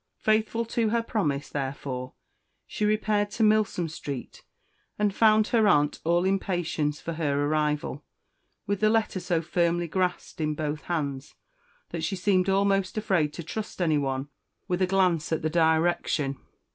[0.17, 2.13] Faithful to her promise, therefore,
[2.65, 4.43] she repaired to Milsom Street,
[4.97, 8.03] and found her aunt all impatience for her arrival,
[8.65, 11.35] with the letter so firmly grasped in both hands,
[11.91, 14.27] that she seemed almost afraid to trust anyone
[14.67, 16.37] with a glance at the direction.